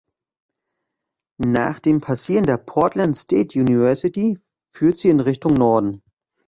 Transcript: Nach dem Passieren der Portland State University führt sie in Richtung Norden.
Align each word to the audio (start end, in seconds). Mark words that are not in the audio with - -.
Nach 1.45 1.79
dem 1.79 2.01
Passieren 2.01 2.45
der 2.47 2.57
Portland 2.57 3.15
State 3.15 3.59
University 3.59 4.39
führt 4.75 4.97
sie 4.97 5.09
in 5.09 5.19
Richtung 5.19 5.53
Norden. 5.53 6.01